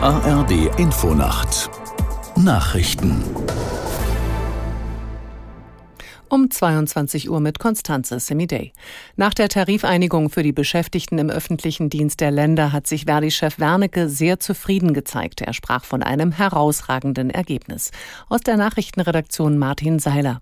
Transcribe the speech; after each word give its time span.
ARD 0.00 0.78
Infonacht 0.78 1.70
Nachrichten 2.36 3.22
um 6.28 6.50
22 6.50 7.30
Uhr 7.30 7.38
mit 7.38 7.58
Konstanze 7.58 8.18
Semiday. 8.18 8.72
Nach 9.16 9.34
der 9.34 9.48
Tarifeinigung 9.48 10.30
für 10.30 10.42
die 10.42 10.52
Beschäftigten 10.52 11.18
im 11.18 11.30
öffentlichen 11.30 11.90
Dienst 11.90 12.20
der 12.20 12.30
Länder 12.30 12.72
hat 12.72 12.86
sich 12.86 13.04
Verdi-Chef 13.04 13.58
Wernicke 13.60 14.08
sehr 14.08 14.40
zufrieden 14.40 14.94
gezeigt. 14.94 15.42
Er 15.42 15.52
sprach 15.52 15.84
von 15.84 16.02
einem 16.02 16.32
herausragenden 16.32 17.30
Ergebnis. 17.30 17.90
Aus 18.28 18.40
der 18.40 18.56
Nachrichtenredaktion 18.56 19.58
Martin 19.58 19.98
Seiler. 19.98 20.40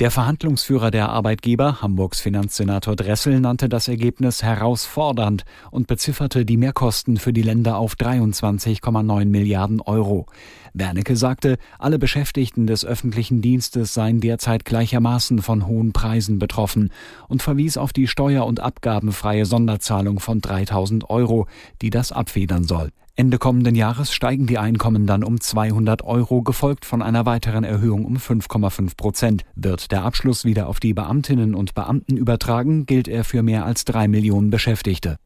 Der 0.00 0.12
Verhandlungsführer 0.12 0.92
der 0.92 1.08
Arbeitgeber, 1.08 1.82
Hamburgs 1.82 2.20
Finanzsenator 2.20 2.94
Dressel, 2.94 3.40
nannte 3.40 3.68
das 3.68 3.88
Ergebnis 3.88 4.44
herausfordernd 4.44 5.44
und 5.72 5.88
bezifferte 5.88 6.44
die 6.44 6.56
Mehrkosten 6.56 7.16
für 7.16 7.32
die 7.32 7.42
Länder 7.42 7.78
auf 7.78 7.94
23,9 7.94 9.24
Milliarden 9.24 9.80
Euro. 9.80 10.26
Wernicke 10.74 11.16
sagte, 11.16 11.58
alle 11.78 11.98
Beschäftigten 11.98 12.66
des 12.66 12.84
öffentlichen 12.84 13.42
Dienstes 13.42 13.94
seien 13.94 14.20
derzeit 14.20 14.64
gleichermaßen 14.64 15.42
von 15.42 15.66
hohen 15.66 15.92
Preisen 15.92 16.38
betroffen 16.38 16.90
und 17.28 17.42
verwies 17.42 17.76
auf 17.76 17.92
die 17.92 18.06
steuer- 18.06 18.46
und 18.46 18.60
abgabenfreie 18.60 19.46
Sonderzahlung 19.46 20.20
von 20.20 20.40
3000 20.40 21.08
Euro, 21.10 21.46
die 21.82 21.90
das 21.90 22.12
abfedern 22.12 22.64
soll. 22.64 22.90
Ende 23.18 23.38
kommenden 23.38 23.74
Jahres 23.74 24.12
steigen 24.12 24.46
die 24.46 24.58
Einkommen 24.58 25.08
dann 25.08 25.24
um 25.24 25.40
200 25.40 26.04
Euro, 26.04 26.42
gefolgt 26.42 26.84
von 26.84 27.02
einer 27.02 27.26
weiteren 27.26 27.64
Erhöhung 27.64 28.04
um 28.04 28.16
5,5 28.16 28.96
Prozent. 28.96 29.44
Wird 29.56 29.90
der 29.90 30.04
Abschluss 30.04 30.44
wieder 30.44 30.68
auf 30.68 30.78
die 30.78 30.94
Beamtinnen 30.94 31.56
und 31.56 31.74
Beamten 31.74 32.16
übertragen, 32.16 32.86
gilt 32.86 33.08
er 33.08 33.24
für 33.24 33.42
mehr 33.42 33.66
als 33.66 33.84
drei 33.84 34.06
Millionen 34.06 34.50
Beschäftigte. 34.50 35.18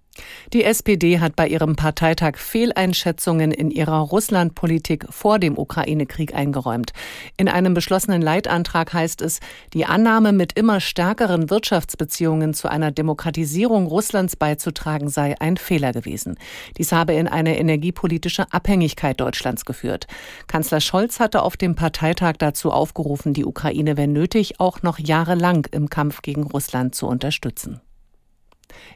Die 0.53 0.65
SPD 0.65 1.21
hat 1.21 1.37
bei 1.37 1.49
ihrem 1.49 1.77
Parteitag 1.77 2.37
Fehleinschätzungen 2.37 3.51
in 3.51 3.71
ihrer 3.71 3.99
Russlandpolitik 3.99 5.07
vor 5.11 5.39
dem 5.39 5.57
Ukraine-Krieg 5.57 6.35
eingeräumt. 6.35 6.93
In 7.37 7.49
einem 7.49 7.73
beschlossenen 7.73 8.21
Leitantrag 8.21 8.93
heißt 8.93 9.23
es, 9.23 9.41
die 9.73 9.87
Annahme, 9.87 10.33
mit 10.33 10.53
immer 10.53 10.81
stärkeren 10.81 11.49
Wirtschaftsbeziehungen 11.49 12.53
zu 12.53 12.69
einer 12.69 12.91
Demokratisierung 12.91 13.87
Russlands 13.87 14.37
beizutragen, 14.37 15.09
sei 15.09 15.35
ein 15.41 15.57
Fehler 15.57 15.93
gewesen. 15.93 16.37
Dies 16.77 16.93
habe 16.93 17.15
in 17.15 17.29
eine 17.29 17.59
energiepolitische 17.59 18.53
Abhängigkeit 18.53 19.21
Deutschlands 19.21 19.65
geführt. 19.65 20.07
Kanzler 20.47 20.81
Scholz 20.81 21.21
hatte 21.21 21.43
auf 21.43 21.57
dem 21.57 21.75
Parteitag 21.75 22.35
dazu 22.39 22.71
aufgerufen, 22.71 23.33
die 23.33 23.47
Ukraine, 23.47 23.97
wenn 23.97 24.13
nötig, 24.13 24.61
auch 24.61 24.83
noch 24.83 24.99
jahrelang 24.99 25.67
im 25.71 25.89
Kampf 25.89 26.23
gegen 26.23 26.43
Russland 26.43 26.95
zu 26.95 27.07
unterstützen. 27.07 27.81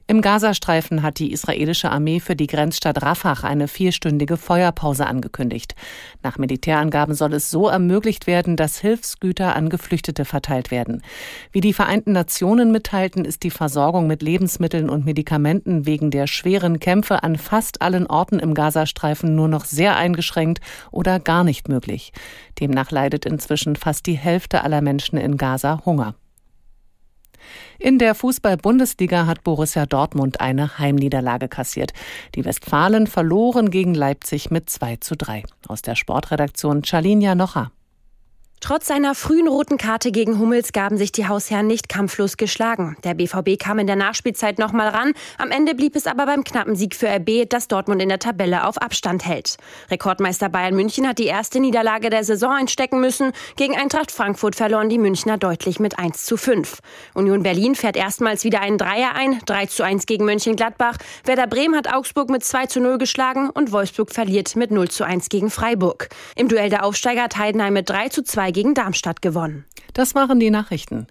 Im 0.07 0.21
Gazastreifen 0.21 1.03
hat 1.03 1.19
die 1.19 1.33
israelische 1.33 1.91
Armee 1.91 2.21
für 2.21 2.37
die 2.37 2.47
Grenzstadt 2.47 3.03
Rafah 3.03 3.45
eine 3.45 3.69
vierstündige 3.69 4.37
Feuerpause 4.37 5.07
angekündigt. 5.07 5.75
Nach 6.23 6.39
Militärangaben 6.39 7.15
soll 7.15 7.35
es 7.35 7.51
so 7.51 7.69
ermöglicht 7.69 8.27
werden, 8.27 8.57
dass 8.57 8.79
Hilfsgüter 8.79 9.57
an 9.57 9.69
Geflüchtete 9.69 10.25
verteilt 10.25 10.71
werden. 10.71 11.03
Wie 11.53 11.61
die 11.61 11.73
Vereinten 11.73 12.13
Nationen 12.13 12.73
mitteilten, 12.73 13.25
ist 13.25 13.43
die 13.43 13.51
Versorgung 13.51 14.07
mit 14.07 14.23
Lebensmitteln 14.23 14.89
und 14.89 15.05
Medikamenten 15.05 15.87
wegen 15.87 16.11
der 16.11 16.27
schweren 16.27 16.81
Kämpfe 16.81 17.23
an 17.23 17.37
fast 17.37 17.83
allen 17.83 18.07
Orten 18.07 18.39
im 18.39 18.55
Gazastreifen 18.55 19.35
nur 19.35 19.49
noch 19.49 19.65
sehr 19.65 19.97
eingeschränkt 19.97 20.61
oder 20.91 21.21
gar 21.21 21.45
nicht 21.45 21.69
möglich. 21.69 22.13
Demnach 22.61 22.91
leidet 22.91 23.27
inzwischen 23.27 23.77
fast 23.77 24.07
die 24.07 24.17
Hälfte 24.17 24.63
aller 24.63 24.81
Menschen 24.81 25.19
in 25.19 25.37
Gaza 25.37 25.83
Hunger. 25.85 26.15
In 27.79 27.99
der 27.99 28.15
Fußball-Bundesliga 28.15 29.27
hat 29.27 29.45
Borussia 29.45 29.87
Dortmund 29.87 30.41
eine 30.41 30.79
Heimniederlage 30.79 31.49
kassiert. 31.49 31.93
Die 32.35 32.45
Westfalen 32.45 33.07
verloren 33.07 33.71
gegen 33.71 33.95
Leipzig 33.95 34.51
mit 34.51 34.71
2 34.71 34.97
zu 34.97 35.17
3. 35.17 35.43
Aus 35.69 35.83
der 35.83 35.95
Sportredaktion 35.95 36.85
Charlinia 36.85 37.35
Nocher. 37.35 37.71
Trotz 38.61 38.87
seiner 38.87 39.15
frühen 39.15 39.49
roten 39.49 39.77
Karte 39.77 40.11
gegen 40.11 40.39
Hummels 40.39 40.73
gaben 40.73 40.97
sich 40.97 41.13
die 41.13 41.29
Hausherren 41.29 41.67
nicht 41.67 41.91
kampflos 41.91 42.39
geschlagen. 42.39 42.97
Der 43.05 43.13
BVB 43.13 43.59
kam 43.59 43.79
in 43.79 43.87
der 43.87 43.97
Nachspielzeit 43.97 44.59
nochmal 44.59 44.89
ran. 44.89 45.13
Am 45.37 45.51
Ende 45.51 45.75
blieb 45.75 45.95
es 45.95 46.07
aber 46.07 46.25
beim 46.25 46.43
knappen 46.43 46.75
Sieg 46.75 46.97
für 46.97 47.07
RB, 47.07 47.49
das 47.49 47.69
Dortmund 47.69 48.01
in 48.01 48.09
der 48.09 48.19
Tabelle 48.19 48.67
auf 48.67 48.79
Abstand 48.79 49.27
hält. 49.27 49.59
Rekordmeister 49.91 50.49
Bayern 50.49 50.75
München 50.75 51.07
hat 51.07 51.19
die 51.19 51.27
erste 51.27 51.61
Niederlage 51.61 52.09
der 52.09 52.25
Saison 52.25 52.53
einstecken 52.53 52.99
müssen. 52.99 53.33
Gegen 53.57 53.77
Eintracht 53.77 54.11
Frankfurt 54.11 54.57
verloren 54.57 54.89
die 54.89 54.99
Münchner 54.99 55.37
deutlich 55.37 55.79
mit 55.79 55.99
1 55.99 56.25
zu 56.25 56.39
5. 56.39 56.79
Union 57.13 57.43
Berlin 57.43 57.75
fährt 57.75 57.97
erstmals 57.97 58.43
wieder 58.43 58.63
einen 58.63 58.79
Dreier 58.79 59.15
ein, 59.15 59.39
3 59.45 59.67
zu 59.67 59.85
1 59.85 60.07
gegen 60.07 60.25
Mönchengladbach. 60.25 60.97
Werder 61.25 61.47
Bremen 61.47 61.77
hat 61.77 61.93
Augsburg 61.93 62.31
mit 62.31 62.43
2 62.43 62.67
zu 62.67 62.81
0 62.81 62.97
geschlagen 62.97 63.51
und 63.51 63.71
Wolfsburg 63.71 64.13
verliert 64.13 64.57
mit 64.57 64.71
0 64.71 64.89
zu 64.89 65.05
1 65.05 65.29
gegen 65.29 65.51
Freiburg. 65.51 66.09
Im 66.35 66.49
Duell 66.49 66.71
der 66.71 66.85
Aufsteiger 66.85 67.23
hat 67.23 67.37
Heidenheim 67.37 67.75
mit 67.75 67.91
3 67.91 68.09
zu 68.09 68.25
2 68.25 68.46
gegen 68.53 68.75
Darmstadt 68.75 69.23
gewonnen. 69.23 69.65
Das 69.93 70.15
waren 70.15 70.39
die 70.39 70.51
Nachrichten. 70.51 71.07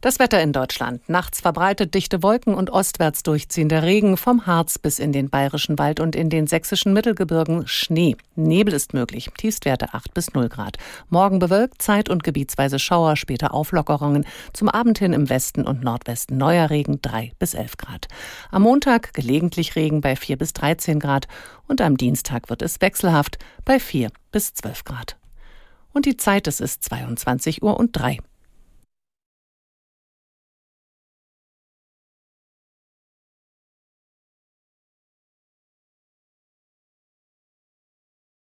Das 0.00 0.18
Wetter 0.18 0.42
in 0.42 0.52
Deutschland. 0.52 1.08
Nachts 1.08 1.40
verbreitet 1.40 1.94
dichte 1.94 2.22
Wolken 2.22 2.54
und 2.54 2.68
ostwärts 2.68 3.22
durchziehender 3.22 3.84
Regen 3.84 4.16
vom 4.16 4.46
Harz 4.46 4.78
bis 4.78 4.98
in 4.98 5.12
den 5.12 5.30
bayerischen 5.30 5.78
Wald 5.78 5.98
und 6.00 6.14
in 6.14 6.30
den 6.30 6.46
sächsischen 6.46 6.92
Mittelgebirgen 6.92 7.66
Schnee. 7.66 8.16
Nebel 8.34 8.74
ist 8.74 8.92
möglich. 8.92 9.30
Tiefstwerte 9.38 9.94
8 9.94 10.12
bis 10.12 10.34
0 10.34 10.48
Grad. 10.48 10.78
Morgen 11.08 11.38
bewölkt, 11.38 11.80
zeit- 11.80 12.10
und 12.10 12.22
gebietsweise 12.22 12.78
Schauer, 12.78 13.16
später 13.16 13.54
Auflockerungen. 13.54 14.26
Zum 14.52 14.68
Abend 14.68 14.98
hin 14.98 15.12
im 15.12 15.30
Westen 15.30 15.64
und 15.64 15.82
Nordwesten 15.82 16.36
neuer 16.36 16.70
Regen 16.70 17.00
3 17.00 17.32
bis 17.38 17.54
11 17.54 17.76
Grad. 17.76 18.08
Am 18.50 18.62
Montag 18.62 19.14
gelegentlich 19.14 19.76
Regen 19.76 20.00
bei 20.00 20.16
4 20.16 20.36
bis 20.36 20.52
13 20.52 20.98
Grad 20.98 21.28
und 21.66 21.80
am 21.80 21.96
Dienstag 21.96 22.50
wird 22.50 22.62
es 22.62 22.80
wechselhaft 22.80 23.38
bei 23.64 23.80
4 23.80 24.10
bis 24.32 24.52
12 24.54 24.84
Grad. 24.84 25.16
Und 25.94 26.06
die 26.06 26.16
Zeit, 26.16 26.48
es 26.48 26.60
ist 26.60 26.82
22 26.82 27.62
Uhr 27.62 27.78
und 27.78 27.92
drei. 27.92 28.18